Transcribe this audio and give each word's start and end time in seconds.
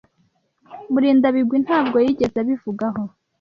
Murindabigwi 0.91 1.57
ntabwo 1.65 1.97
yigeze 2.05 2.37
abivugaho. 2.39 3.01